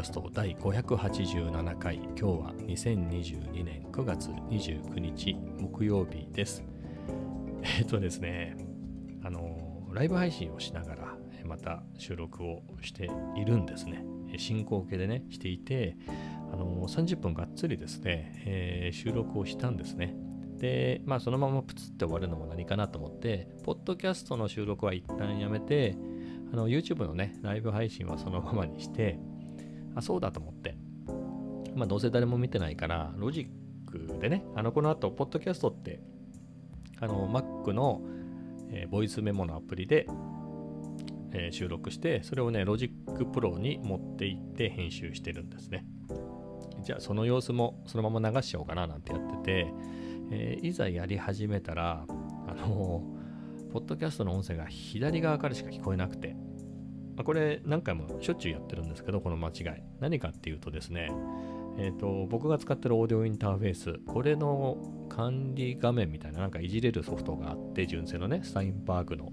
[0.00, 1.96] ャスト第587回。
[1.96, 6.64] 今日は2022年9月29日木曜日です。
[7.62, 8.56] えっとですね
[9.22, 14.04] あのライブ配信をしながらまた収録をしているんですね。
[14.38, 15.96] 進行形でねしていて
[16.50, 20.14] あの30分がっつりですね、えー、収録をしたんですね。
[20.56, 25.94] でまあそのままプツって終わるのも何かなと思ってポッドキャストの収録は一旦やめて
[26.52, 29.20] あの YouTube のね、ライブ配信はそのままにして、
[29.94, 30.76] あ、そうだと思って、
[31.74, 33.48] まあどうせ誰も見てないから、ロジ
[33.86, 36.00] ックでね、あのこの後、ポッドキャストって、
[37.00, 38.02] あの Mac の、
[38.70, 40.06] えー、ボイスメモのアプリで、
[41.32, 45.84] えー、収録して、それをね、 Logic Pro に持っていって編集してるんですね。
[46.82, 49.74] じゃあその様子もそのまま流しちゃおうかななんてやってて、
[50.30, 52.04] えー、いざやり始めたら、
[52.48, 53.20] あのー
[53.70, 56.34] ポッドキャストの音声が左側からしか聞こえなくて、
[57.20, 59.82] まあ、これ何回もしょっちゅうやってるんですけど、この間違い。
[60.00, 61.12] 何かっていうとですね、
[61.76, 64.78] え、ー、と、僕が使ってるオーディオインターフェース、これの
[65.10, 69.32] 管理画面みたいななんかいじれるソフトがあって、純正のね、スタインバーグの。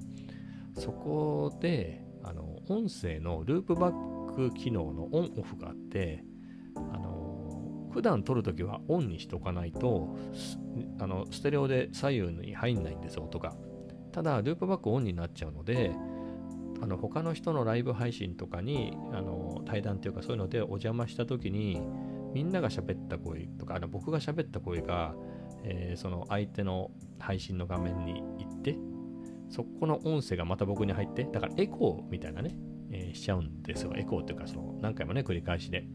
[0.78, 6.26] そこで、あの、音声のループバック機能のオンオフがあって、
[6.76, 10.18] あの、普段撮るときはオンにしとかないと、
[11.00, 13.56] あの、ステレオで左右に入んないんですよ、音が。
[14.12, 15.96] ただ、ループバックオンになっちゃうので、
[16.82, 21.82] あの他の人のライブ配信とかにあの対談というかそういうのでお邪魔した時に
[22.34, 25.16] みんなが喋った声とかあの僕が喋った声が、
[25.64, 28.78] えー、その相手の配信の画面に行って
[29.50, 32.56] そこの音声がまた僕に入ってだからエコーみたいなね、
[32.92, 33.94] えー、しちゃうんですよ。
[33.96, 35.88] エコーっていうかその何回もね繰り返しで、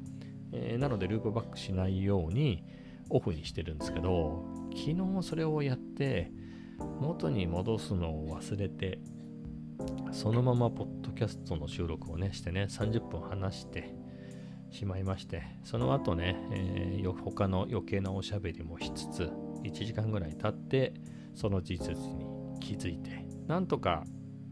[0.52, 2.64] えー、なのでループバックしないように
[3.10, 4.44] オフにしてるんですけど
[4.74, 6.32] 昨日それをやって
[7.00, 8.98] 元に戻すのを忘れて、
[10.12, 13.94] そのままポッドキャストの収録をね、してね、30分話して
[14.70, 19.30] しまいまして、その後ね、えー、他の余計なおしゃべりもしつつ、
[19.64, 20.94] 1時間ぐらい経って、
[21.34, 22.26] その事実に
[22.60, 24.04] 気づいて、なんとか、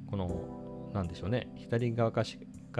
[0.06, 2.22] この、なんでしょうね、左側か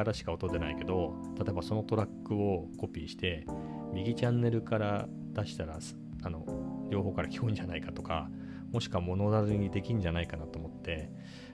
[0.05, 3.47] らしか音出ないけど、例えばそのトラックをコピーして、
[3.93, 5.79] 右チャンネルから出したら、
[6.23, 8.31] あの、両方から聞こえるんじゃないかとか、
[8.73, 11.11] もしくは物なるにできんじゃないかなと思って、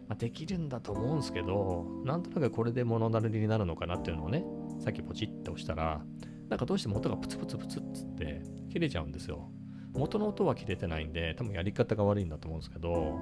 [0.08, 4.44] まあ、できるんだと思うんですけど、なんとなくこれで物なるになるのかなっていうのをね、
[4.80, 6.02] さっきポチッと押したら、
[6.48, 9.50] なんかどうしても音がプツプツプツっつって切れちゃうんですよ。
[9.94, 13.18] 元の音は切れてないんで、多分やり方が悪いんだと思うんですけど、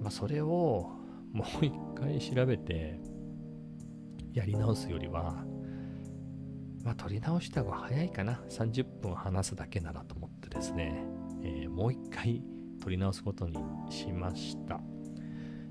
[0.00, 0.90] まあ、それを
[1.32, 3.00] もう一回調べて
[4.32, 5.44] やり直すよりは、
[6.84, 8.40] まあ、取り直した方が早いかな。
[8.50, 11.04] 30分話すだけならと思ってですね、
[11.42, 12.42] えー、もう一回
[12.80, 13.58] 取り直すことに
[13.90, 14.80] しました。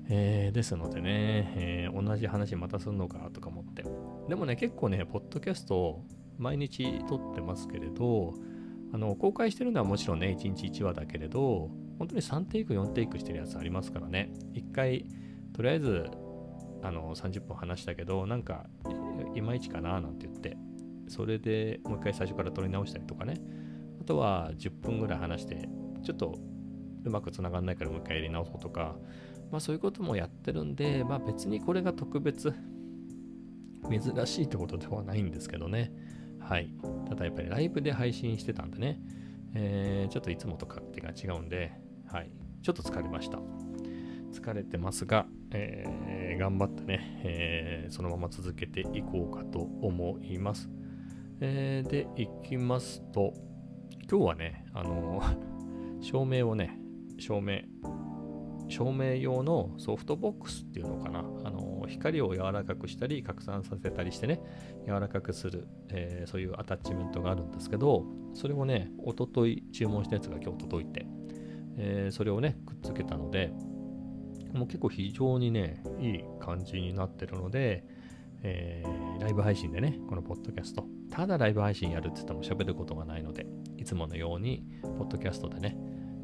[0.08, 3.84] えー、ですのでね、えー、同じ話またすんのかとか思って。
[4.28, 6.04] でもね、結構ね、ポッドキャスト
[6.38, 8.34] 毎日撮ってますけれど、
[8.92, 14.32] あの公開してるのはもちろんね、1日1話だけれど、本当に3テイク、4テイクしてるやつありますからね。
[14.54, 15.06] 1回、
[15.52, 16.06] とりあえず
[16.82, 18.66] あの30分話したけど、なんか
[19.34, 20.56] いまいちかななんて言って、
[21.08, 23.34] それでもう一回最初から撮り直したりとかね。
[24.00, 25.68] あとは10分ぐらい話して、
[26.04, 26.38] ちょっと
[27.04, 28.96] うまくつながんないからもう一回やり直そうとか、
[29.50, 32.52] まあそういうこともやってるんで、まあ別にこれが特別
[33.90, 35.92] 珍しいってことではないんですけどね。
[36.40, 36.70] はい。
[37.08, 39.00] ただやっぱりライブで配信してたんでね、
[39.54, 41.72] えー、ちょっといつもと勝手が違うんで、
[42.06, 42.30] はい。
[42.62, 43.38] ちょっと疲れました。
[44.32, 50.68] 疲れてますが、えー、頑張ってね、えー、そのまま続けていこうかと思います。
[51.40, 53.32] えー、で、いきますと、
[54.10, 55.22] 今日はね、あの
[56.00, 56.78] 照明をね、
[57.18, 57.60] 照明、
[58.68, 64.40] 照明用のソフトボックスっていうのかな、あの光を柔らかくしたり拡散させたりしてね、
[64.86, 68.04] 柔らかくする、えー、そういうアタッチメントがあるんですけど、
[68.34, 71.06] それをね、おととい注文したやつが今日届いて、
[71.78, 73.52] えー、それをね、くっつけたので、
[74.52, 77.84] もう結構非常にね、いい感じになってるので、
[78.42, 83.46] えー、ライブ配信でね、このポッドキャスト、ただライブ配信やるって言っても喋ることがないので、
[83.76, 85.76] いつものように、ポッドキャストでね、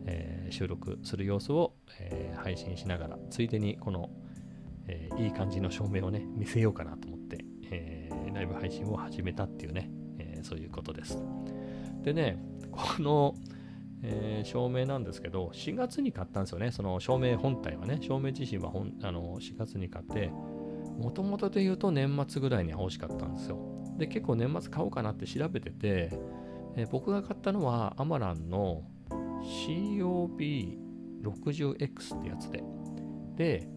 [0.06, 4.10] え、収録する様子を、え、配信しながら、ついでにこの、
[4.86, 11.18] え、いい感じの照明をね、見せようかなと思って、え、ライブ配信を始めたっていうね、え、そういうことです。
[12.02, 12.38] でね、
[12.70, 13.34] この、
[14.02, 16.72] えー、照明なんですけど、4月に買ったんですよね。
[16.72, 20.32] その照明本体はね、照明自身は本あの4月に買って、
[20.98, 23.58] もともとで言うと年末ぐらいには欲しかったんですよ。
[23.98, 26.10] で、結構年末買おうかなって調べてて、
[26.76, 28.82] えー、僕が買ったのはアマランの
[29.42, 32.62] COB60X ってやつで。
[33.36, 33.68] で、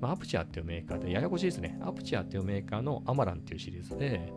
[0.00, 1.78] まあ、アプチャーっていうメーカーで、ややこしいですね。
[1.82, 4.32] アプチャーっていうメーカーのアマランっていうシリーズで、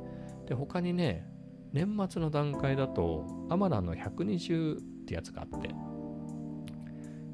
[0.48, 1.28] で他にね
[1.74, 5.70] 年末の段階だとアマランの120ってやつがあって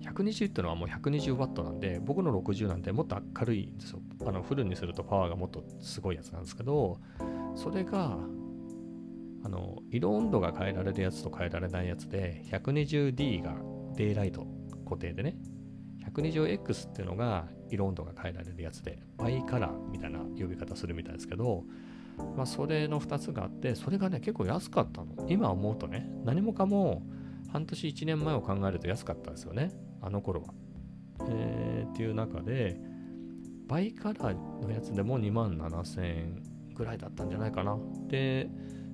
[0.02, 7.00] 120ってのはもう 120W なんで僕の60なんてもっと明るいんですよあのフルにするとパワーがもっとすごいやつなんですけど
[7.56, 8.18] それが
[9.44, 13.56] あの色温度が変えられるやつと変えられないやつで 120D が
[13.96, 14.46] デイライト
[14.86, 15.36] 固定でね。
[16.14, 21.64] 120X っていうのが色温度が変えられるやつでバイカラーみたいな呼び方するみたいですけど
[22.36, 25.28] まあそれの2つがあってそれがね結構安かったの。
[25.30, 27.04] 今思うとね何もかも
[27.52, 29.72] 半年1年前を考えると安かったですよね。
[30.02, 30.54] あの頃は、
[31.30, 32.80] えー、っていう中で
[33.68, 37.78] バイカラーのやつでも2万7000円ぐらいだったんじゃないかな。
[38.08, 38.50] で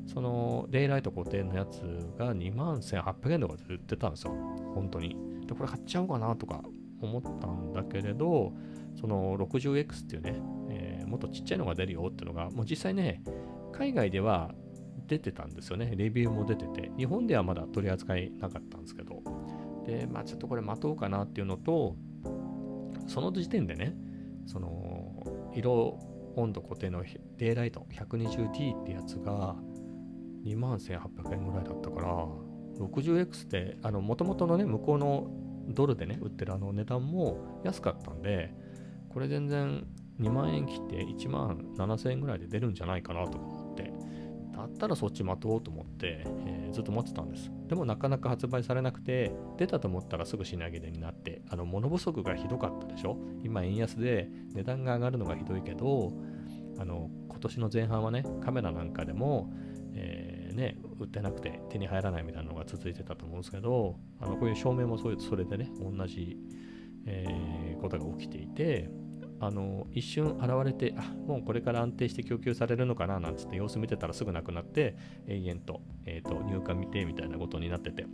[0.07, 1.81] そのデイライト固定のやつ
[2.18, 4.31] が2万1800円とかで売ってたんですよ。
[4.74, 5.15] 本当に。
[5.45, 6.62] で、これ買っちゃおうかなとか
[7.01, 8.54] 思ったんだけれど、
[9.00, 13.21] その 60X っていうね、えー、もっとちっちゃいのが出るよっていうのが、もう実際ね、
[13.74, 14.56] 海外では
[15.07, 15.94] 出てたんですよね。
[15.95, 19.21] レビューも出てて、日本ではまだ取り扱いなかったんですけど、
[19.86, 21.95] で、まあちょっとこれ待とうかなっていうのと、
[23.07, 23.95] その時点でね、
[24.45, 26.00] その色
[26.36, 27.03] 温度固定の
[27.38, 29.56] デイライト 120D ってやつが
[30.47, 32.25] 2万1800円ぐらいだったから
[32.79, 35.27] 60X ってもともとのね向こうの
[35.69, 38.53] ドルでね売ってるあの値段も安かったんで
[39.09, 39.85] これ全然
[40.21, 43.94] 2万円切って1万7000円ぐらいで出るんじゃないかなと思って
[44.55, 47.51] だったらそっち待とうと思って、えー、ずっと待ってたんです。
[47.67, 53.17] でもなかなか発売されなくて出たと思ったらすぐ品切れになってあの物不足がひどかったでしょ？
[53.43, 56.11] 今円安で値段が上がるのがひどいけど
[56.79, 59.53] あの今年の前半はねカメラなんかでも、
[60.57, 66.38] ね、売ってなくて手に入らないみたいなのが続いてたと思うんですけど、あのこういう照明もそういうそれでね、同じ、
[67.06, 68.89] えー、ことが起きていて、
[69.39, 78.07] あの一瞬現れて、あもうこれから安定して供給されるのかななんつって様子見てたらすぐなくなって、永遠と,、えーと、入荷見てみたいなことになってて、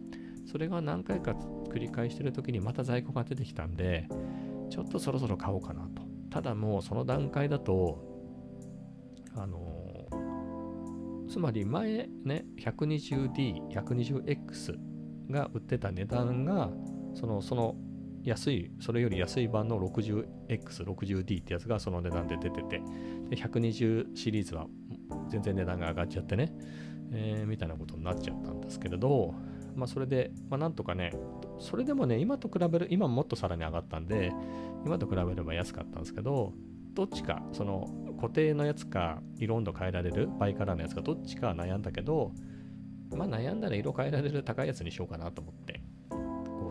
[0.45, 4.09] それが何回か繰り返してる時にまた在庫が出てきたんで、
[4.69, 6.01] ちょっとそろそろ買おうかなと。
[6.29, 8.03] ただもうその段階だと、
[9.35, 9.72] あの
[11.33, 14.75] つまり前ね 120D、120X
[15.31, 16.69] が売ってた値段が
[17.15, 17.75] そのその
[18.21, 20.27] 安い、それより安い版の 60X、
[20.85, 22.83] 60D ってやつがその値段で出てて、
[23.31, 24.67] で120シリーズは
[25.27, 26.53] 全然値段が上がっちゃってね、
[27.11, 29.33] えー、みたいなことになっちゃったんですけれど、
[29.75, 31.13] まあそれで、まあなんとかね、
[31.57, 34.31] それでもね、今と比べる、今もっとさらに上がったんで、
[34.85, 36.53] 今と比べれば安かったんですけど、
[36.93, 37.87] どっちか、その
[38.17, 42.31] 固定のやつか色温度変えられるバイカラーのやつかどっちか悩んだけど
[43.11, 45.81] まあ悩んだら色変えられる高いやつにしようかなと思って。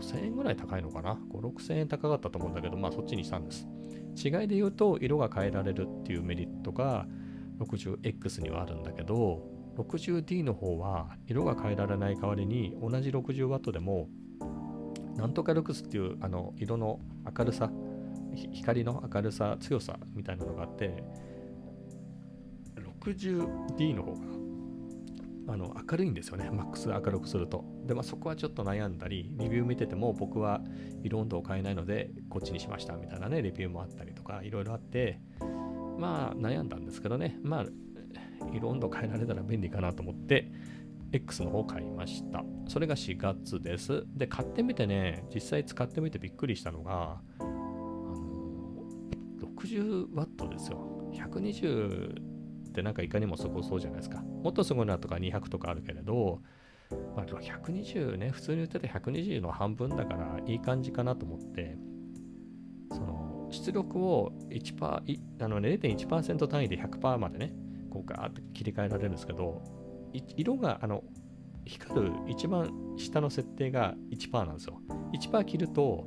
[0.03, 3.69] 5000円ぐらい高いのかな？5、6000円高かったと思うんだけどまあそっちにしたんです。
[4.17, 7.07] 違いで言うと色が変えられるっていうメリットが
[7.61, 9.43] 60X にはあるんだけど
[9.77, 14.09] 60D の方は色が変えられない代わりに同じ 60W でも
[15.17, 17.01] なんとかルクスっていうあの色の
[17.39, 17.71] 明るさ
[18.35, 21.03] 光の明るさ強さみたいなのがあって
[23.01, 24.33] 60D の方が
[25.49, 27.65] あの明るいんですよね、マックス明るくすると。
[27.85, 30.61] で、まあ、そこはちょっと悩んだり、レビュー見てても僕は
[31.03, 35.21] 色温度を変えないので、こっちにしましたみたいなね、レビューもあったりとか、いろいろあって、
[35.99, 37.67] まあ悩んだんですけどね、まあ
[38.53, 40.53] 色温度変えられたら便利かなと思って、
[41.13, 42.45] X の方を買いました。
[42.69, 44.05] それが4月です。
[44.15, 47.21] で、買ってみてね、実際使ってみてびっくりしたのが、
[49.63, 51.11] 60W ですよ。
[51.13, 52.21] 120
[52.71, 54.21] ってなんかいかにもすごそうじゃないですか。
[54.21, 56.41] もっとすごいなとか200とかあるけれど、
[57.17, 61.77] まあ、120ね、普通に言ってた120の半分だからいい感じかなと思って、
[62.91, 67.55] その出力を1%あの、0.1%単位で100%までね、
[67.91, 69.63] こうガーッと切り替えられるんですけど、
[70.37, 71.05] 色があの
[71.65, 74.81] 光る一番下の設定が1%なんですよ。
[75.15, 76.07] 1%切ると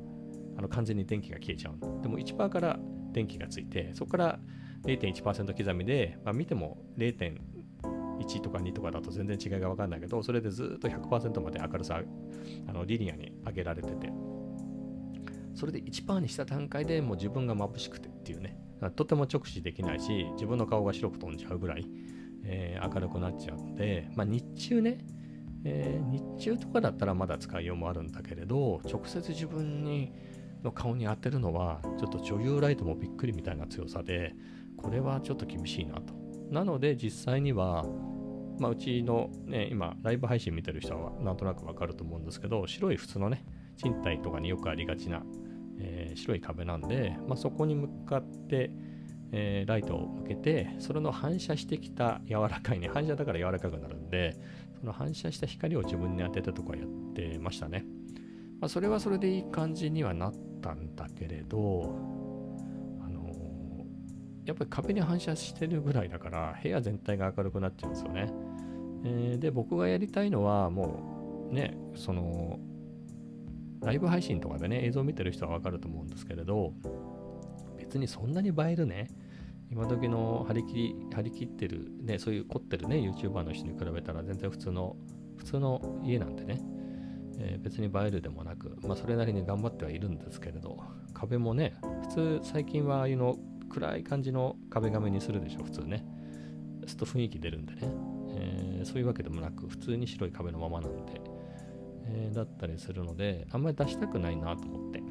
[0.58, 2.02] あの完全に電気が消えちゃう。
[2.02, 2.80] でも1%から
[3.16, 4.40] 電気がついて、そこから
[4.84, 12.02] 0.1%刻みで、まあ、見ても0.1とか2とかだと全然違いが分かんないけど、それでずっと100%まで明るさ、
[12.68, 14.12] あのリニアに上げられてて、
[15.56, 18.58] それで1%にした段階でもう自分が眩しくてっていうね、
[18.98, 21.88] とても直視できないし、自分の顔が白く飛んじゃうぐらい、
[22.44, 24.98] えー、明るくなっちゃうんで、まあ、日中ね、
[25.64, 30.12] えー、日中とかだったらまだ使いようもあるんだけれど、直接自分に
[30.66, 34.36] の顔に当てるのは、ちょっと女優ライトもびっくりみたいな強さで、
[34.76, 36.14] これはちょっと厳しいなと。
[36.52, 37.86] なので実際には、
[38.60, 43.46] まあ、うちのね、今、ライブ配信見てる人はなんとなくわかると思うんですけど、白い普通のね、
[43.78, 45.24] 賃貸とかによくありがちな、
[45.80, 48.72] えー、白い壁なんで、まあ、そこに向かって、
[49.32, 54.38] えー、ライトを向けて、それの反射してきた柔らかいね、反射だから柔らかくなるんで、
[54.80, 57.86] その反射した光を自分に当てたとかやってましたね。
[58.66, 61.96] まあ、それはそれでいい感じにはなったんだけれど、
[63.00, 63.86] あの、
[64.44, 68.34] やっぱり壁に反射してるぐらいだから、部屋全体が明るくなっちゃうんですよね。
[69.04, 72.58] えー、で、僕がやりたいのは、もうね、その、
[73.82, 76.74] ライブ配信とかでね、映像見てる人はわかると思うんですけれど、
[77.78, 79.10] 別にそんなに映えるね、
[79.70, 84.96] 今時の張り切り、張り切ってる、ね、そういう凝ってるね、YouTuber の人に比べたら全然普通の、
[85.38, 86.60] 普通の家なんでね、
[87.38, 90.78] えー、別に映えるでもなく、まあそれなりに頑張ってはいるんですけれど、
[91.14, 91.74] 壁もね、
[92.10, 93.38] 普通最近はああいうの
[93.70, 96.06] 暗い感じの壁紙にするでしょ、普通ね。
[96.86, 97.80] すると雰囲気出るんでね、
[98.30, 101.22] えー、そういうわけでもなく、普通に白い壁のままなんで、
[102.08, 105.04] えー、だったりするので、あんまり出したくないなと思って。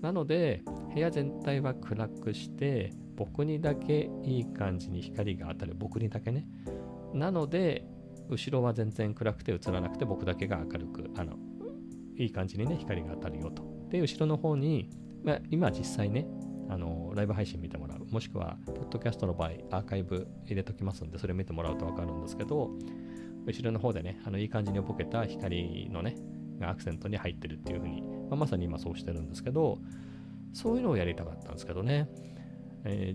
[0.00, 0.62] なので、
[0.94, 5.74] 部屋全体は暗くして、僕にだけいい感じに光が当たる。
[5.76, 6.46] 僕にだけね。
[7.14, 7.84] なので、
[8.28, 11.36] 後ろは全然暗くて映らなくて、僕だけが明るく、あの、
[12.16, 13.62] いい感じにね、光が当たるよと。
[13.90, 14.90] で、後ろの方に、
[15.24, 16.26] まあ、今実際ね、
[16.68, 18.04] あの、ライブ配信見てもらう。
[18.10, 22.70] もしくは、ポッドキャストの場合、アーカイブ入れときますんで、それ見てもらうとわかるんですけど、
[23.46, 26.16] 後ろの方でね、あのいい感じにボケた光のね、
[26.58, 29.78] がアクセントに入ってるっていう風に、まあ、まさに今そうしてるんですけど、
[30.52, 32.08] そういうのをやりたかったんですけどね。
[32.84, 33.14] え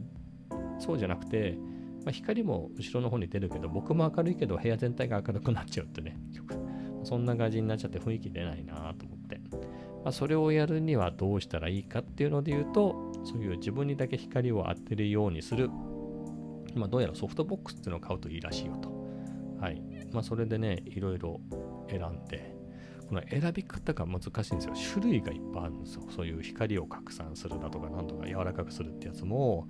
[0.49, 1.57] ー、そうじゃなくて、
[2.05, 6.17] まあ、光も後ろの方に出るけど、僕も明るいけど部屋全体が明るくなっちゃうってね、
[7.03, 9.39] そんな感じになっちゃって雰囲気出ないなと思って。
[10.03, 15.69] まあ、それをやるにはどうしたらいいかっていうので言うと、そういう自分にだけ光を当てるようにする、
[16.75, 18.91] まあ、どうやらソフトボックスっていうのを買うといいらしいよと。
[19.61, 19.81] はい。
[20.11, 21.39] まあ、それでね、いろいろ
[21.89, 22.53] 選んで、
[23.07, 24.73] この選び方が難しいんですよ。
[24.93, 26.03] 種類がいっぱいあるんですよ。
[26.09, 29.67] そういう光を拡散するだとか、なんとか柔らかくするってやつも、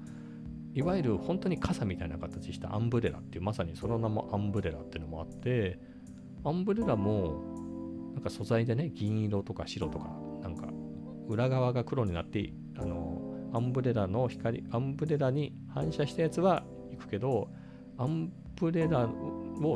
[0.74, 5.80] いわゆる本当に傘みたいな形したアンブレラっていう、まさにその名もアンブレラっていうのもあって、
[6.44, 10.10] アンブレラも、なんか素材でね、銀色とか白とか、
[10.42, 10.68] なんか
[11.28, 13.22] 裏側が黒になって、あの、
[13.54, 17.50] アンブレラの光、アンブレラに反射したやつは行くけど、
[17.98, 19.08] アンブレラを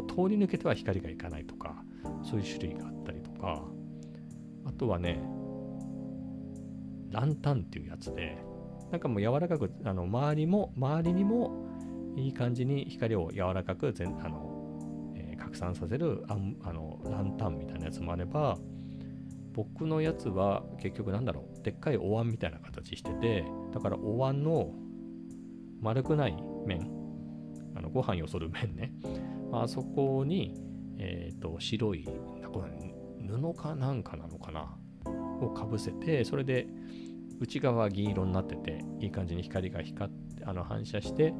[0.07, 1.75] 通り抜けては光がいかないとか、
[2.23, 3.63] そういう種類があったりとか、
[4.65, 5.21] あとはね、
[7.11, 8.37] ランタンっていうやつで、
[8.91, 11.67] なんかもう柔らかく、あの周りも、周りにも
[12.15, 18.57] いい感じに光を柔らかく全あの、えー、拡散させるああのランタンみたいなやつもあれば、
[19.53, 24.71] 僕のやつは結局なんだろう、でっかいお椀みたいな形してて、だからお椀の
[25.81, 26.89] 丸くない面、
[27.75, 28.93] あのご飯よそる面ね、
[29.51, 30.53] まあそこに、
[30.97, 32.07] えっ、ー、と、白い、
[32.51, 32.71] これ
[33.27, 34.77] 布かなんかなのかな
[35.41, 36.67] をかぶせて、それで
[37.39, 41.33] 内側は銀色になってて、いい感じに光が光って、あの反射して、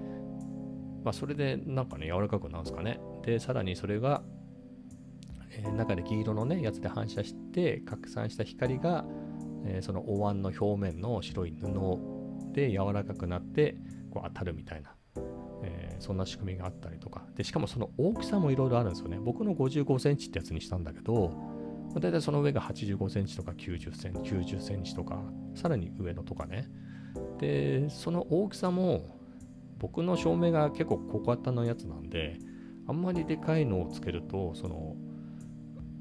[1.04, 3.00] まあ、それでなんかね、柔らかくなるんですかね。
[3.24, 4.24] で、さらにそれが、
[5.52, 9.06] えー、中で銀色のね、やつで反射して、拡散した光が、
[9.66, 11.68] えー、そのお椀の表面の白い布
[12.54, 13.78] で柔らかくなって、
[14.12, 14.94] こう当たるみたいな
[15.64, 21.32] えー、そんな仕組みがあったりとかでしかもその大きさもいろいろあるんですよね僕の55センチってやつにしたんだけど
[22.00, 25.22] だいたいその上が85センチとか90センチ90センチとか
[25.56, 26.70] さらに上のとかね
[27.40, 29.20] でその大きさも
[29.78, 32.40] 僕の照明が結構小型のやつなんで
[32.88, 34.96] あんまりでかいのをつけるとその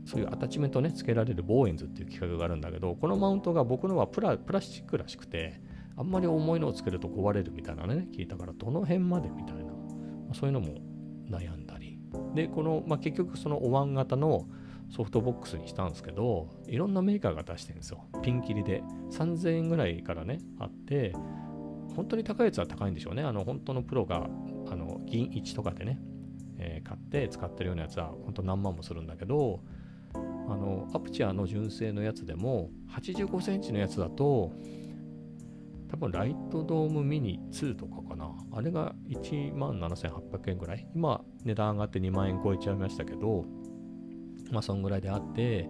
[0.04, 5.60] そういうアタッチメントねつけられるボーエンズっていう企画があるんだけどこのマウントが僕のはプラプラスチックらしくて
[5.98, 9.70] あんまり重いのをつけると壊れるみたいなね、聞いたから、どの辺までみたいな、ま
[10.32, 10.74] あ、そういうのも
[11.30, 11.98] 悩んだり。
[12.34, 14.46] で、この、まあ、結局そのお椀型の
[14.90, 18.05] ソフトボックスにしたんですけど、いろんなメーカーが出してるんですよ。
[18.23, 18.83] ピンキリで。
[19.11, 21.12] 3000円ぐらいからね、あって、
[21.95, 23.23] 本当に高いやつは高いんでしょうね。
[23.23, 24.28] あの、本当のプロが、
[24.71, 25.99] あの、銀1とかでね、
[26.59, 29.61] えー、買って使ってるようなやつは、本当何万もするんだけど、
[30.14, 30.19] あ
[30.57, 34.52] の、アプチャーの純正のやつでも、85センチのやつだと、
[35.88, 38.31] 多分ライトドームミニ2とかかな。
[38.52, 40.87] あれが1万7800円ぐらい。
[40.95, 43.45] 今、値段上がって2万円超えちゃいましたけど、
[44.50, 45.68] まあ、そんぐらいであって、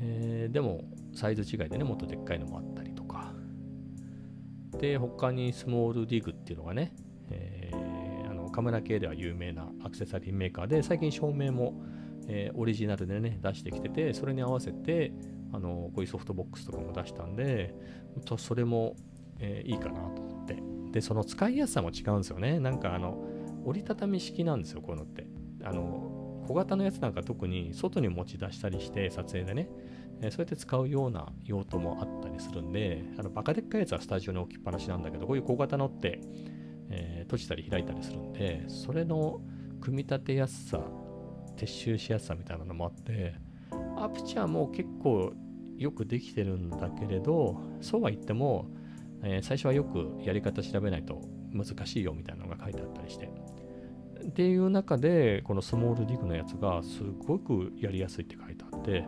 [0.00, 0.84] えー、でも、
[1.14, 3.32] サイズ違いでね、もっとでっかいのもあったりとか。
[4.78, 6.94] で、他にスモールディグっていうのがね、
[7.30, 11.80] えー、あのカメラ系では有名なアクセサリーメーカーで、最近照明も、
[12.26, 15.12] えー、オリジナルでね、出してきてて、それに合わせて、
[15.52, 17.74] あのこういうソフトボックスとかも出したんで
[18.24, 18.96] と、それも
[19.38, 20.56] えー、いいかなと思って。
[20.92, 22.58] で、その使いやすさも違うんですよね。
[22.60, 23.22] なんかあの、
[23.64, 25.26] 折りたたみ式なんですよ、こういうのって。
[25.62, 26.13] あの、
[26.46, 29.68] 小型のやつなんか特に外に持ち出したりして撮影でね、
[30.20, 36.20] えー、そうやって使うような用途もあったりするんで、あのバカでっかいやつはスタジオに置きっぱなしなんだけど、こういう小型のって、
[36.90, 39.40] えー、閉じたり開いたりするんで、それの
[39.80, 40.80] 組み立てやすさ、
[41.56, 43.34] 撤収しやすさみたいなのもあって、
[43.96, 45.32] アプチャーも結構
[45.76, 48.66] よくできてるんだけれど、そうは言っても、
[49.22, 51.20] えー、最初はよくやり方調べないと
[51.52, 53.30] 難しいよみたいなのが書いてあったりして。
[54.28, 59.06] っていう中で、このスモールディグのやつがすごくやりやすいって書いてあって、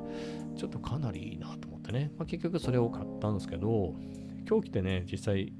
[0.56, 2.12] ちょっとかなりいいなと思ってね。
[2.16, 3.94] まあ、結局それを買ったんですけど、
[4.48, 5.52] 今日来てね、実際、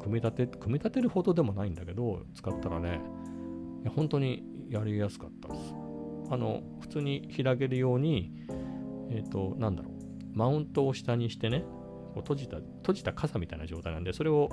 [0.00, 3.00] 組み立て、組み立てるほどでもないんだけど、使ったらね、
[3.94, 5.74] 本当にやりやすかったです。
[6.30, 8.32] あの、普通に開けるように、
[9.10, 9.92] えっ、ー、と、なんだろう、
[10.32, 11.64] マウントを下にしてね、
[12.14, 14.48] こう閉じた、閉じた傘みたいな状態なんで、それを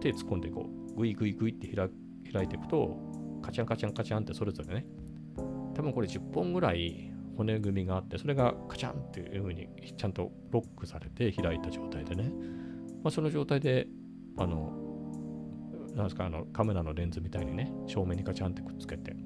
[0.00, 1.90] 手突っ込んでこう、グイグイグイって開
[2.32, 2.96] 開いていくと、
[3.42, 4.86] カチャンカチャンカチャンってそれぞれね、
[5.74, 12.32] 多分これ10本ぐらい骨組みがあって、それがカチャンっていう風にちゃんとロックされて開いた状態でね、
[13.02, 13.86] まあ、その状態で、
[14.36, 14.72] あの、
[15.94, 19.16] なんですか、あのカメラのレンズみたいにね、正面にカチャンってくっつけて、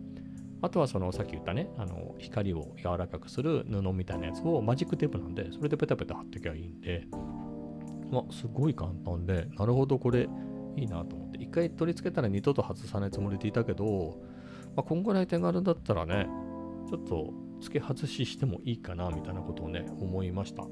[0.62, 7.06] あとはそのさっき言ったね、あの光を柔らかくする布みたいなやつをマジックテープなんで、それでペタペタ貼っておけばいいんで、
[8.10, 10.28] まあ、すごい簡単で、なるほど、これ
[10.76, 14.20] いいなと思って、一回取り付けたら二度と外さないつもりでいたけど、
[14.76, 16.26] まあ、こんぐらい手軽だったらね、
[16.88, 20.64] ちょっと付け外ししてもいいかなみたいなことをね、思いました。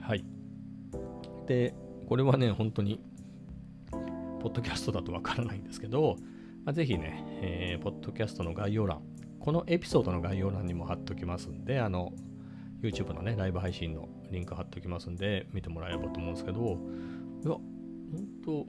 [0.00, 0.24] はい。
[1.46, 1.74] で、
[2.08, 3.00] これはね、本当に、
[4.40, 6.16] ポッドキャストだとわからないんですけど、
[6.64, 9.02] まあ、ぜひね、えー、ポッドキャストの概要欄、
[9.40, 12.12] このエピソードの概要欄にも貼っときますんで、あの、
[12.82, 18.66] YouTube のね、ライブ配信のリンク貼っときますんで、見てもらえればと思うんですけど、いや、ほんと、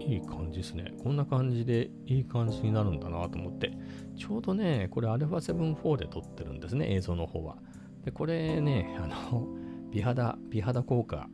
[0.00, 0.92] いい感じですね。
[1.02, 3.72] こんな感じでいい感じになるんだなと思って、
[4.16, 7.58] ちょうどね、これ α7-4 で撮ってるんですね、映像の方は。
[8.04, 9.46] で、これね、あの、
[9.92, 11.28] 美肌、美肌効果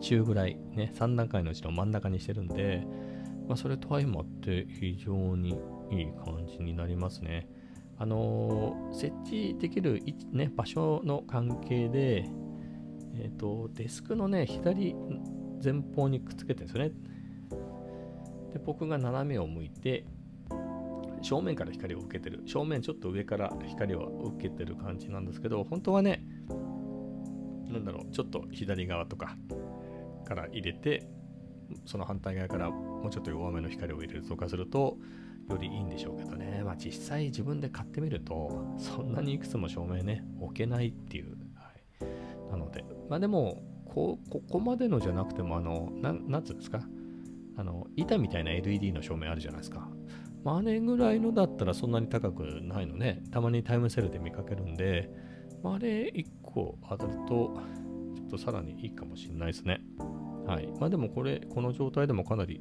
[0.00, 2.86] 中ぐらい、ね、3段階のうちの真ん中にしてるんで、
[3.46, 5.58] まあ、それと相まって非常に
[5.90, 7.48] いい感じになりますね。
[7.98, 12.28] あのー、設置できる、ね、場所の関係で、
[13.14, 14.94] えっ、ー、と、デスクのね、左
[15.62, 16.92] 前方にくっつけてるんですよね。
[18.52, 20.04] で、僕が斜めを向いて、
[21.22, 22.42] 正面から光を受けてる。
[22.46, 26.24] 正面ちょっと上から光を受けてる感じなんですけど、本当はね、
[27.68, 29.36] なんだろう、ちょっと左側とか
[30.24, 31.08] から入れて、
[31.86, 34.98] その反対側からもうちょっと弱めの光を入れるとかすると、
[35.48, 36.62] よりいいんでしょうけどね。
[36.64, 41.36] まあ実際自分で買ってみると、そんなにいくつも照明ね、置けないっていう。
[43.08, 46.80] まあでも、こここまでのじゃなくても、あの、ななんつうんですか、
[47.56, 49.88] あの、板みたいな LED の照明あるじゃないですか。
[50.44, 53.22] まあ、れぐらいのだったらそんなに高くないのね。
[53.30, 55.10] たまにタイムセルで見かけるんで、
[55.62, 57.54] まあ、あれ1個当たると、
[58.16, 59.80] ちょっとさらにいいかもしれないですね。
[60.46, 60.68] はい。
[60.80, 62.60] まあでもこれ、この状態でもかなり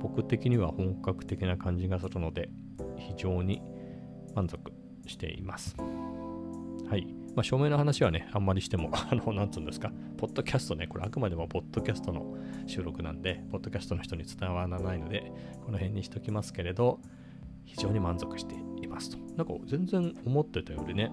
[0.00, 2.48] 僕的には本格的な感じがするので、
[2.96, 3.60] 非常に
[4.34, 4.72] 満足
[5.06, 5.76] しています。
[6.88, 7.19] はい。
[7.34, 15.32] まあ、照明の話はね、あんまりしても、 あの、なんつうんですか、ポッドキャストね、これあくまでもポッドキャストの収録なんで、ポッドキャストの人に伝わらないので、
[15.64, 17.00] この辺にしときますけれど、
[17.64, 19.18] 非常に満足していますと。
[19.36, 21.12] なんか全然思ってたよりね、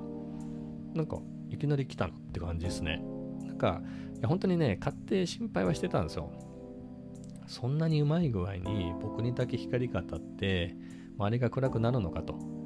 [0.95, 3.03] なんかいきなり来たなって感じですね。
[3.45, 3.82] なんか、
[4.17, 6.32] いや本当にね、買って心配はしてたんですよ。
[7.45, 10.75] そんなにうまい具合に僕にだけ光が当たって、
[11.17, 12.57] 周りが暗くなるのかと。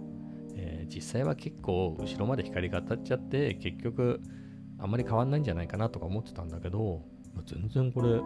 [0.94, 4.22] 実際は結構後ろまで光が当たっちゃって、結局
[4.78, 7.04] あんまり変わんないんじゃないかなとか思ってたんだけど、
[7.46, 8.20] 全然これ、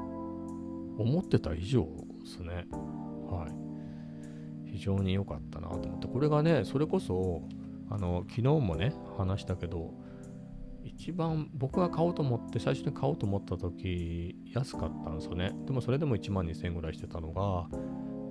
[0.97, 1.86] 思ってた以上
[2.23, 2.65] ですね。
[3.30, 3.47] は
[4.65, 4.71] い。
[4.71, 7.43] 非常に良かったなと思って、これがね、それこそ、
[7.89, 9.93] あの、昨日もね、話したけど、
[10.86, 17.67] 一番僕が買おうと思って最初に買おうと思った時安かったんですよねでもそれでも1万2000円ぐらいしてたのが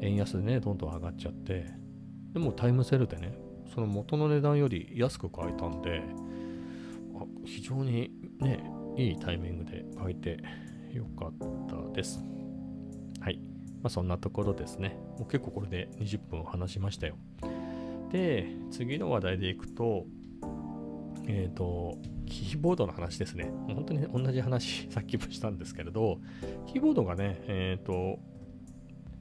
[0.01, 1.67] 円安でねどんどん上がっちゃって
[2.33, 3.37] でもタイムセルでね
[3.73, 6.03] その元の値段より安く買えたんで
[7.45, 8.65] 非常にね
[8.97, 10.43] いいタイミングで買えて
[10.93, 11.33] よかっ
[11.69, 12.25] たです。
[13.21, 13.39] はい。
[13.83, 14.97] まあそんなところですね。
[15.19, 17.17] もう結構これで20分話しましたよ。
[18.11, 20.07] で次の話題でいくと
[21.27, 23.51] えっ、ー、とキーボードの話ですね。
[23.67, 26.19] 本当に同じ話、さっきもしたんですけれど、
[26.67, 28.19] キーボードがね、えっ、ー、と、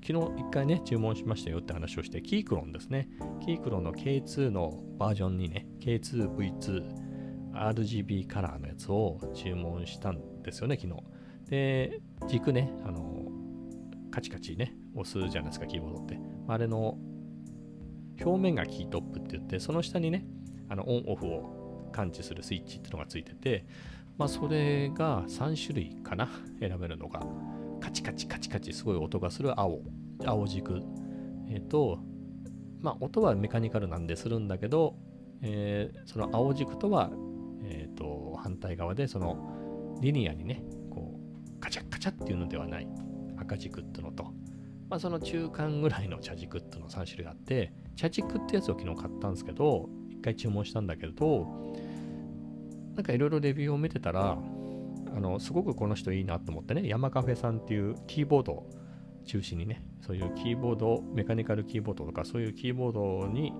[0.05, 3.07] 昨日一回ね、注文しましたよって話をして、キークロンですね。
[3.45, 7.03] キークロンの K2 のバージョンにね、K2V2、
[7.53, 11.03] RGB カラーのやつを注文したんですよね、昨日。
[11.49, 13.27] で、軸ね、あの、
[14.11, 16.19] カチカチね、押すじゃないですか、キーボードって。
[16.49, 16.97] あれの
[18.21, 20.25] 表面がキートップって言って、その下にね、
[20.67, 23.65] あのオンオフを感知するスイッチっていうのがついてて、
[24.17, 27.21] まあ、それが3種類かな選べるのが
[27.93, 29.81] チカチカチカチすごい音がする青、
[30.25, 30.81] 青軸。
[31.49, 31.99] えっ、と、
[32.81, 34.95] まあ音はメカニカルなんでするんだけど、
[35.41, 37.11] えー、その青軸とは、
[37.63, 41.19] えっ、と、反対側でそのリニアにね、こ
[41.55, 42.87] う、カチャカチャっていうのではない。
[43.43, 44.23] 赤軸っていうのと、
[44.89, 51.47] まあ、その中間ぐらいの茶軸っていうの3種類あって、茶軸ってやつを昨日買ったんですけど、一回注文したんだけど、
[52.95, 54.37] なんかいろいろレビューを見てたら、
[55.15, 58.67] あの、すごくこの人いいなと思ってね、山カフェさんっていうキーボード
[59.25, 63.53] 中心にね、そういうキーボード、メカニカルキーボードとか、そういうキーボードに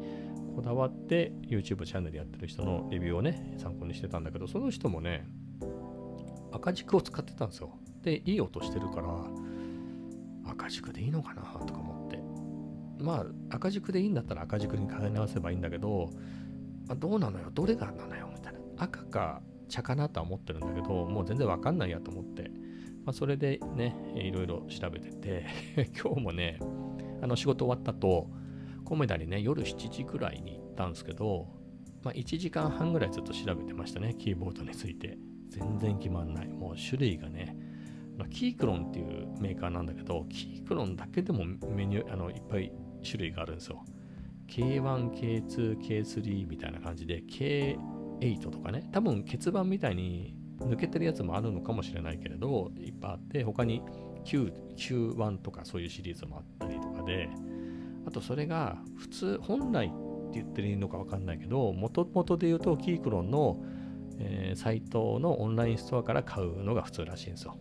[0.56, 5.28] こだわって YouTube チャンネルやってる人のレビューをね、参考にしてたんだけど、その人もね、
[6.52, 7.72] 赤軸を使ってたんですよ。
[8.02, 12.22] で、いい音してるから、赤軸でいいのかなとか思って。
[13.00, 16.10] まあ、赤軸でいいんだったら赤軸に変え直せばいいんだけど、
[16.88, 17.50] まあ、どうなのよ？
[17.52, 18.30] どれがなのよ？
[18.34, 18.60] みたいな。
[18.78, 19.42] 赤か
[19.74, 22.52] 茶かなとは思ってるんだけど、もう全然わかんないやと思って。
[23.06, 25.46] まあ、それでね、いろいろ調べてて、
[26.00, 26.60] 今日もね、
[27.22, 28.30] あの仕事終わったと、
[28.86, 31.48] コメダにね、夜7時ぐらいに行ったんですけど、
[32.04, 35.18] まあ、1時間半ぐらいずっと調べてましたね、キーボードについて。
[35.50, 36.48] 全然決まんない。
[36.48, 37.56] もう種類がね、
[38.32, 42.72] キークロンっていうメーカーなんだけど、キークロンだけでもメニュー、あの、いっぱい
[43.04, 43.84] 種類があるんですよ。
[44.48, 47.22] K1、K2、K3 みたいな感じで、
[48.20, 53.82] 8とかね、多分欠番みたいに抜けてるやつもあるのかもしれないけれど、いっぱいあって、他に
[54.24, 57.30] Q、Q1 とかそういうシリーズもあったりとかで、
[58.06, 63.64] あとそれが普通、本来って言ってるのかわかんないけど、元々で言うと、キークロンの、
[64.20, 67.58] えー、サイトのオンラインストアから買うのが普通らしいんですよ。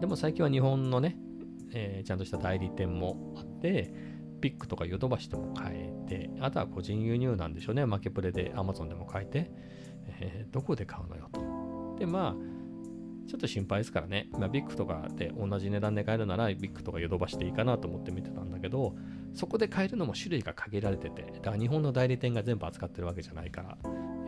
[0.00, 1.16] でも最近は日本のね、
[1.72, 3.92] えー、ちゃんとした代理店もあって、
[4.40, 7.86] ピックとかヨドバシでも買えて、あとは個人輸入なんでしょうね。
[7.86, 9.50] マケプレで Amazon でも買えて、
[10.20, 11.96] えー、どこで買うのよと。
[11.98, 12.56] で、まあ、
[13.28, 14.28] ちょっと心配ですからね。
[14.32, 18.94] まあ、ビッグとかで同じ値段で買えるなら、ビッグとかヨドバシでいいかなと思って見てたんだけど、
[19.34, 23.78] そこで買えるのも種類が限られてて、だから日本の代理店が全部扱ってるわけじゃないから。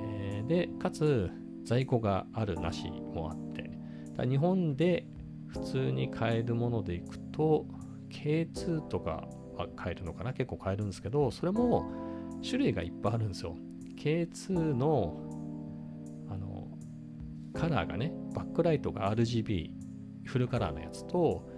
[0.01, 1.31] えー、で、かつ、
[1.65, 3.71] 在庫があるなしもあって、
[4.17, 5.07] だ日本で
[5.49, 7.67] 普通に買えるものでいくと
[8.11, 9.29] K2 とか
[9.67, 10.33] 買えるのかな？
[10.33, 11.91] 結構買えるんですけどそれも
[12.43, 13.57] 種類がいっぱいあるんですよ。
[13.97, 15.17] K2 の
[16.31, 16.69] あの
[17.53, 19.71] カラーがねバックライトが RGB
[20.25, 21.49] フルカラーのやつと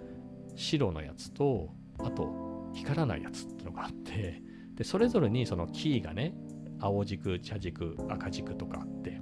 [0.55, 4.41] 白のやつとあと光らないやつってのがあって
[4.75, 6.33] でそれぞれにそのキーがね
[6.79, 9.21] 青軸茶軸赤軸とかあって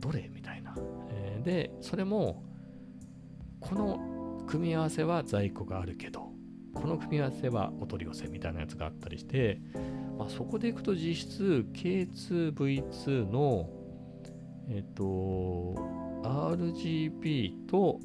[0.00, 0.28] どれ？
[0.34, 0.74] みたいな、
[1.10, 2.42] えー、でそれも
[3.60, 6.32] この組み合わせは在庫があるけど
[6.80, 9.60] この組み合わせはお取り寄せみたいなやつがあったりして、
[10.16, 13.68] まあ、そこでいくと実質 K2V2 の
[14.70, 15.02] えっ、と
[16.22, 18.00] RGB と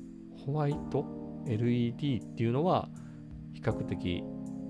[0.45, 1.05] ホワイト
[1.47, 2.89] LED っていうのは
[3.53, 4.23] 比較的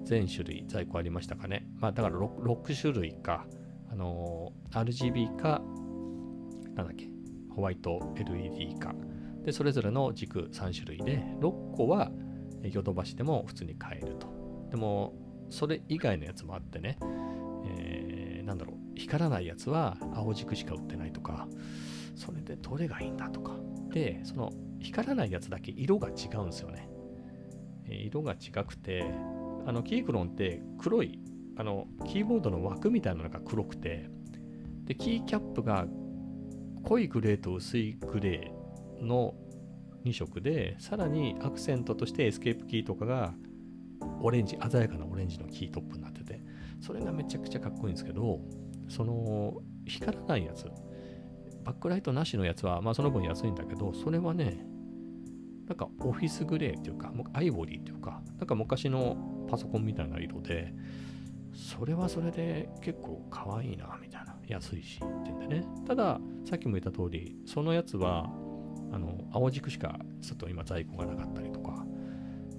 [0.04, 1.68] 全種類在庫ありましたかね。
[1.80, 3.46] まあだから 6, 6種類か、
[3.92, 5.62] あのー、RGB か、
[6.76, 7.08] なんだっけ、
[7.56, 8.94] ホワイト LED か、
[9.44, 12.12] で、それぞれの軸3種類で、6個は
[12.72, 14.28] ヨドバシでも普通に買えると。
[14.72, 15.14] でも、
[15.50, 16.98] それ以外のやつもあってね、
[17.66, 21.48] えー、なんだろう、光らないやつは青軸しか売ってないとか、
[22.16, 23.56] それでどれがいいんだとか。
[23.92, 26.90] で、その光らないやつだけ色が違うんですよね。
[27.88, 29.04] 色が違くて、
[29.66, 31.20] あの、 Keychron って黒い、
[31.58, 34.10] あの、キーボードの枠みたいなのが黒くて、
[34.86, 35.86] で、キーキャップが
[36.84, 39.36] 濃いグレーと薄いグレーの
[40.06, 43.34] 2色で、さらにアクセントとしてエスケープキーとかが
[44.22, 46.42] オレンジ、鮮やかなオレンジのキートップになってて、
[46.82, 48.40] それがめちゃくちゃかっこいいんですけど、
[48.90, 50.66] その光らないやつ、
[51.64, 54.66] バックライトなしのやつは、まあその分安いんだけど、それはね、
[55.68, 60.74] なんかオフィスグレーっていうか、アイボリーっていうか、なんか昔のパソコンみたいな色で、
[61.54, 64.34] それはそれで結構可愛いな、みたいな。
[64.48, 65.66] 安いしってんでね。
[65.88, 68.30] ただ、さっきも言った通り、そのやつは
[68.94, 71.84] あの、青軸しかちょっと今在庫がなかったりとか、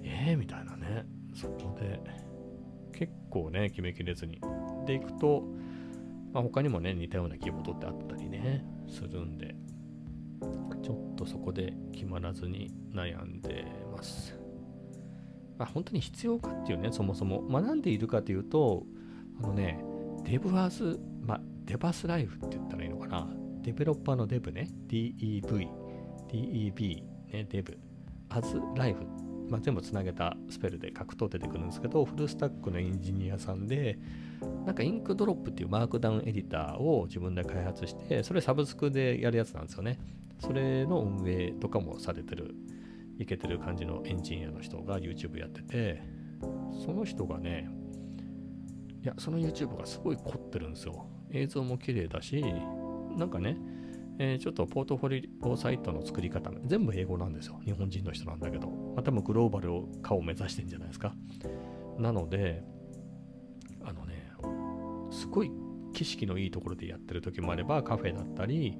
[0.03, 1.05] えー、みたいなね。
[1.33, 1.99] そこで、
[2.91, 4.39] 結構ね、決めきれずに。
[4.85, 5.43] で、いくと、
[6.33, 9.55] まあ、他にもね、似たようなキーボードってあったりね、するんで、
[10.83, 14.37] ちょっとそこで決まらずに悩んでます。
[15.57, 17.41] まあ、本当に必要かっていうね、そもそも。
[17.47, 18.83] 学んでいるかというと、
[19.41, 19.81] あのね、
[20.25, 23.29] デブワーズ、まあ、デバスライフって言ったらいいのかな。
[23.61, 25.84] デベロッパーのデブね、DEV
[26.35, 27.77] DEB、ね、Dev、
[28.29, 28.99] As Life、
[29.49, 33.97] まあ、全部つなげたスペルで書くと出てくるんですけど、フルスタックのエンジニアさんで、
[34.65, 39.99] なんか Inkdrop っていうマークダウンエディターを自分で開発して、それサブスクでやるやつなんですよね。
[40.39, 42.55] それの運営とかもされてる
[43.17, 46.01] いけてる感じのエンジニアの人が YouTube やってて、
[46.85, 47.69] その人がね、
[49.03, 51.07] いや、その YouTube がすごい凝ってるんですよ。
[51.31, 52.43] 映像も綺麗だし、
[53.17, 53.57] なんかね、
[54.17, 57.59] えー、ちょっとポートフォリオサイトの作り方、全部英語なんですよ。
[57.65, 59.69] 日本人の人なんだけど、まあ、多分グローバル
[60.01, 61.13] 化を目指してんじゃないですか。
[61.97, 62.63] なので、
[63.83, 64.31] あのね、
[65.11, 65.51] すごい
[65.93, 68.77] 景色のいいところでやってる時もあれば、カフェだったり、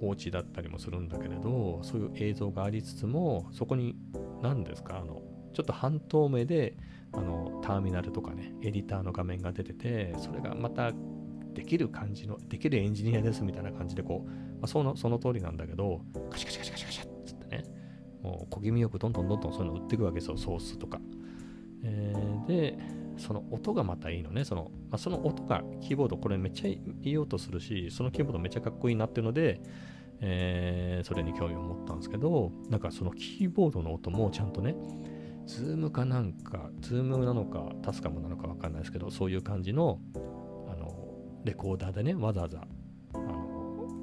[0.00, 3.96] お家だったりもするんだけれど、そういう映像がありつつも、そこに
[4.42, 5.22] 何ですか、あの、
[5.52, 6.76] ちょっと半透明で、
[7.12, 10.92] あの、ターミナルとかね、エディターの画面が出てて、それがまた
[11.54, 17.64] できる感じの、できるエンジニアですみたいな感じで、こう、あ、そのその通りなんだけど、カシカシカシカシカシっつってね、
[18.22, 21.00] もう小気味よくどんどんどんどんそういうの打っていくわけですよ、ソースとか。
[21.82, 22.78] えー、で、
[23.18, 24.44] その音がまたいいのね。
[24.44, 29.60] その、まあ、その音がキーボード、これめっちゃいい音するし、そのキーボードめっちゃかっこいいなっていうので、
[30.20, 34.74] えー、それに興味を持ったんですけど、なんかそのキーボードの音もちゃんとね、
[35.46, 40.00] Zoom かなんか、 Zoom なのか、 TASCAM なのかわかんないですけど、そういう感じの、
[40.68, 40.92] あの、
[41.44, 42.66] レコーダーでね、わざわざ、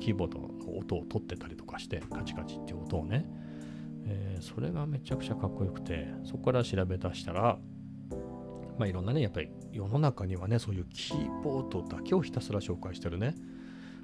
[0.03, 3.25] キーボードの音を取ってたりとかして、カチカチっていう音をね、
[4.05, 7.57] えー、それがめちゃくちゃかっこよくて、そこから調べ出したら、
[8.77, 13.33] まあ、いろんなね、やっぱり世の中にはね、そういうキーボードだけをひたすら紹介してるね、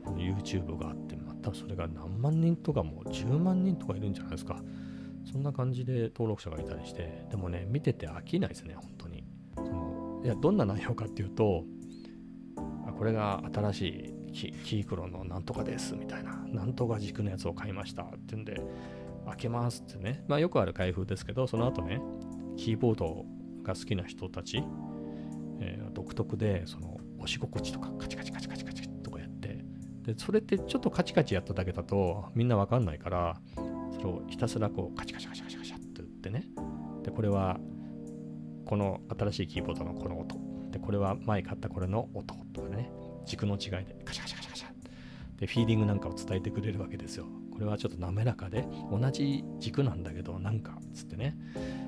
[0.05, 4.61] YouTube があって、またそれが何万人とかもう10万人とかいるんじゃないですか。
[5.29, 9.25] そんな感じで登録者がいたりして、でもね、見てて飽きないですね、本当に。
[9.55, 11.65] そのいや、どんな内容かっていうと、
[12.97, 18.61] これが新しいキークロのなんとかですみたいな、なんとか軸のやつを買いましたっていうんで、
[19.25, 22.01] 開けますってね、まあよくある開封ですけど、その後ね、
[22.57, 23.25] キーボード
[23.63, 24.63] が好きな人たち、
[25.59, 29.63] えー、独特でその押し心地とかカチカチカチカチカチとかやって
[30.03, 33.41] でそれってちょっとカチカチやっただけだとみんなわかんないから
[33.91, 36.45] それをひたすらこうカチカチカチカチカチって言ってね。
[37.03, 37.59] でこれは
[38.65, 40.37] この新しいキーボードのこの音。
[40.71, 42.91] でこれは前買ったこれの音とかね。
[43.29, 44.65] 軸の違いでカチカチカチカチ
[45.37, 47.25] でフィーリングなんかを伝えてくれるわけですよ。
[47.53, 51.37] これはちょっと滑らかで同じ軸なんだけどなんかつってね。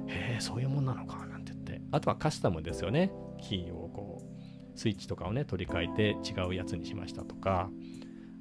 [0.07, 1.81] へえそういうもんなのかなんて言って。
[1.91, 3.11] あとはカスタムですよね。
[3.39, 7.69] キーをこう、スイッチとかをね、取り替えて違うやつにしましたとか、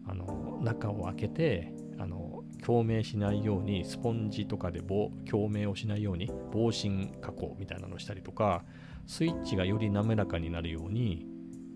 [0.07, 8.65] あの、中を開けて、あの、共鳴しないように、スポンジとかで共鳴をしないように、防振加工みたいなのをしたりとか、
[9.07, 11.27] スイッチがより滑らかになるように、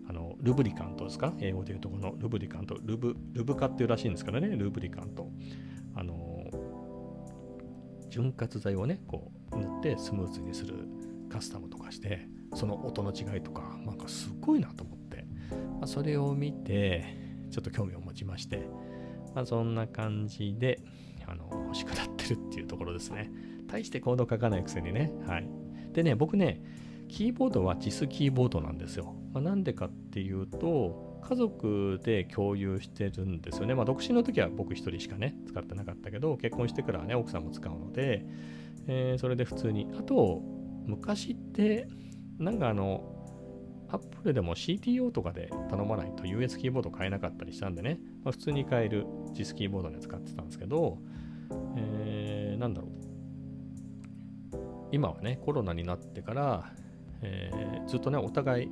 [0.09, 1.33] あのルブリカントですか？
[1.41, 5.31] 英語で言うとこのルブリカント、ルブ、ルブ化っていうらしいんですからね、ルブリカント。
[5.95, 6.51] あの、
[8.11, 10.89] 潤滑剤をね、こう塗ってスムーズにする
[11.29, 17.05] カスタムとかしてその音の違いとかなんかすごいなと思って、まあ、それを見て
[17.51, 18.69] ちょっと興味を持ちまして、
[19.35, 20.81] まあ、そんな感じで
[21.27, 23.33] あの欲しくなってるっていうところですね。
[23.67, 25.13] 大してコード書かないくせにね。
[25.27, 25.49] はい。
[25.93, 26.63] でね僕ね
[27.15, 33.75] キーボードは JIS キーボードなんですよ、まあ、なんでかっていうと家族で共有してるんですよね。
[33.75, 38.27] まあ、独身の時は僕一人しかね、使ってなかったけど、結婚してからはね、奥さんも使うので、
[38.89, 39.89] えー、それで普通に。
[39.99, 40.43] あと、
[40.85, 41.89] 昔って
[42.39, 43.05] なんかあの
[43.89, 50.99] アップルでも CTO とかで頼まないと US キーボード買えなかったりしたんでね、まあ、普通に買える JIS キーボードで使ってたんですけど、
[51.77, 52.91] えー、なんだろう
[54.93, 56.73] 今はねコロナになってから、
[57.25, 58.69] えー、ずっとねお互い、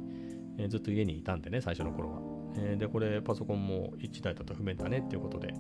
[0.59, 2.21] えー、ずっと家にいたんでね最初の頃は、
[2.57, 5.55] えー、でこれパソコンも1台だと不便だねっていうことで、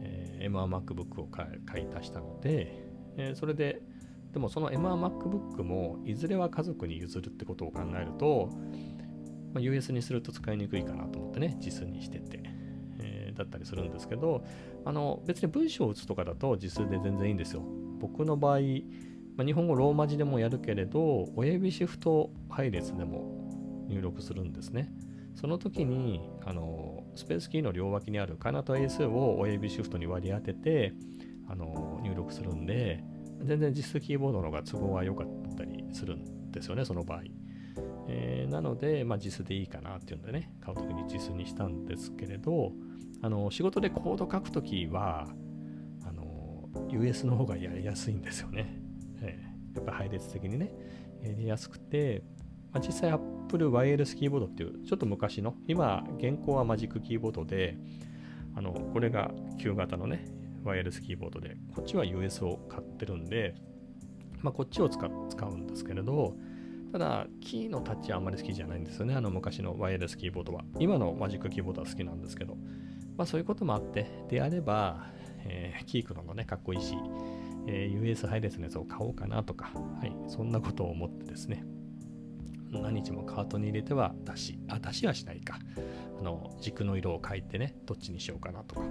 [0.00, 1.46] えー、MRMacBook を買
[1.82, 3.82] い足したので、えー、それで
[4.32, 8.50] でもその MRMacBook もいずれは家族に譲るってことを考えると、
[9.54, 12.42] まあ、US にすると使いにくいかなと思ってね、実にしてて、
[13.38, 14.44] だったりするんですけど、
[14.84, 17.62] あの別に文章を打つとかだと実数で全然いいんですよ。
[18.00, 18.58] 僕の場合、
[19.38, 24.90] まあ、日本語ローマ字でもやるけれど、親指シフト配列でも入力するんですね。
[25.36, 30.92] その時にあのスペースキーの両脇にあるカナと英数を親指シフトに割り当てて
[31.48, 33.04] あの入力するんで、
[33.44, 37.22] 全然実質キーボードの方が都合が良かったりするんですよね、その場合。
[38.08, 42.72] えー、なので、まあ、実でいいかなっていうんでね、買うときに実にしたんですけれど、
[43.22, 45.28] あの仕事でコード書くときは、
[46.04, 48.77] あの US の方がやりやすいんですよね。
[49.74, 50.72] やっぱ配列的にね、
[51.22, 52.22] やりやすくて、
[52.72, 57.76] まあ、実際 Apple ワイヤレスキーボードっていう、ちょっと昔の、今、現行はマジックキーボードで、
[58.54, 60.24] あのこれが旧型のね、
[60.64, 63.54] ワイヤレスキーボードで、こっちは US を買ってるんで、
[64.42, 66.34] まあ、こっちを使使うんですけれど、
[66.92, 69.14] ただ、キーのタッチはあんまり好きじゃないんですよね。
[69.14, 70.64] あの昔のワイヤレスキーボードは。
[70.78, 72.56] 今のマジックキーボードは好きなんですけど、
[73.16, 75.06] まあそういうこともあって、であれば、
[75.44, 76.96] えー、キークロンのね、かっこいいし、
[77.70, 81.64] えー、US 配列のやつを買おうかなとか、はい、そんなことを思ってですね、
[82.70, 85.58] 何日もカートに入れては出し、あ、出しはしないか。
[86.18, 88.82] あの、軸の色を変えてね、どっちにしようかなとか。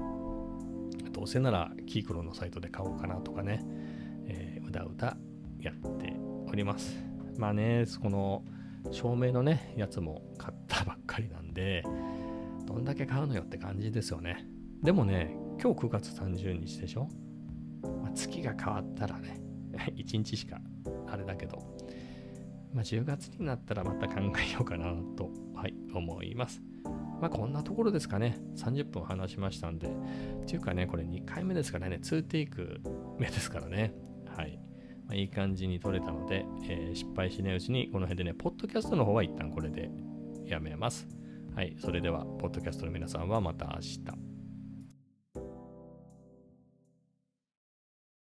[1.12, 3.66] どうせならキークロのサイトで買おうかなとかね、
[4.28, 5.18] えー、うだうだ
[5.60, 6.14] やって
[6.48, 6.96] おります。
[7.38, 8.44] まあね、この
[8.92, 11.84] 照明のね、やつも買ったばっかりなんで、
[12.68, 14.46] どんだけ買うのよって感じですよね。
[14.84, 17.10] でもね、今日9月30日でしょ、
[18.18, 19.40] 月が変わったらね、
[19.96, 20.60] 1日しか
[21.08, 21.58] あれだけど、
[22.74, 26.62] まあ、10月になったらまた考えようかなと、はい、思います。
[27.22, 28.38] まあこんなところですかね。
[28.56, 29.88] 30分話しましたんで。
[29.88, 32.80] っていうかね、これ2回目ですからね、2テイク
[33.18, 33.94] 目ですからね。
[34.28, 34.60] はい。
[35.08, 39.90] まあ、いい感じに撮れたので、えー、失敗しないうちにこの辺でね、ポッドキャストの方は一旦これで
[40.46, 41.08] やめます。
[41.56, 41.76] はい。
[41.80, 44.27] それでは、ポッドキャストの皆さんはまた明日。